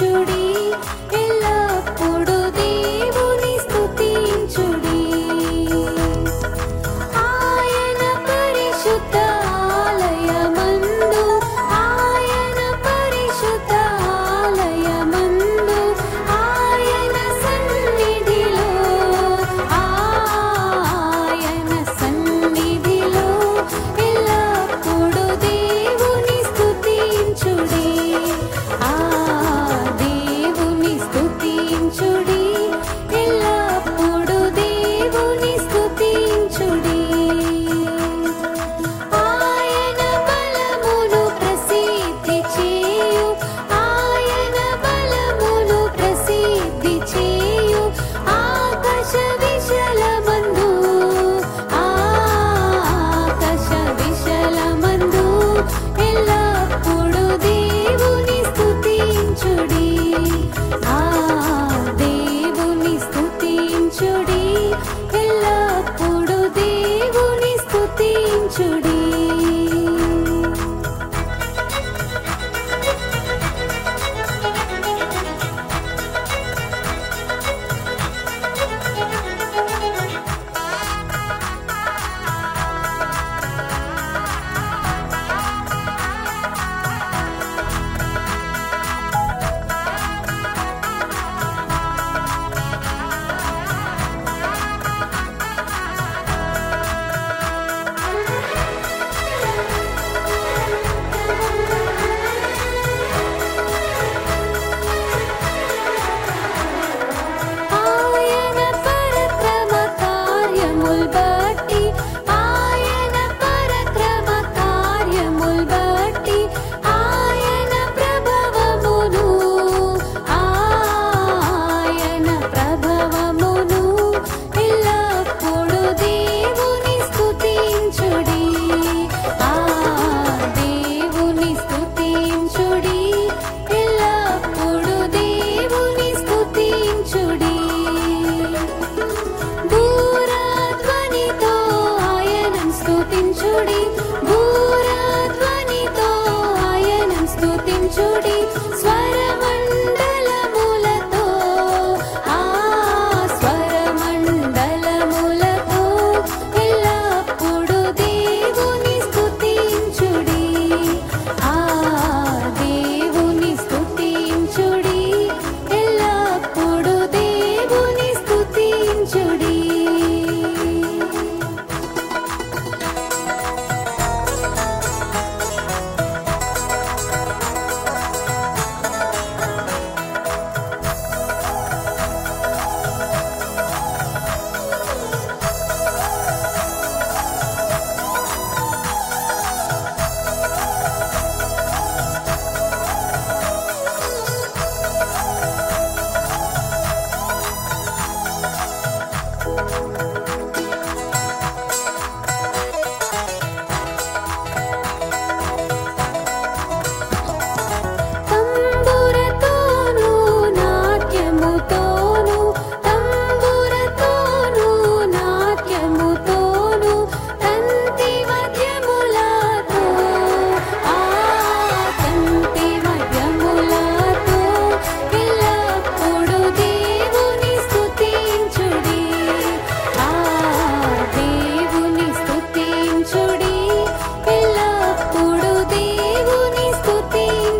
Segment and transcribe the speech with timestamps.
[0.00, 0.39] ചുടി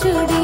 [0.00, 0.41] ചുടി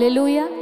[0.00, 0.59] Aleluya.